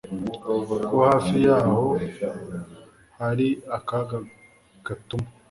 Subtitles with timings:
[0.87, 1.79] ko hafi yabo
[3.19, 4.17] hari akaga
[4.85, 5.27] katuma